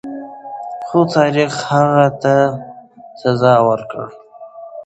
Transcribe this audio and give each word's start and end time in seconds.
خو 0.87 0.99
تاریخ 1.15 1.53
هغه 1.69 2.05
ته 2.21 2.35
سزا 3.21 3.53
ورکړه. 3.69 4.05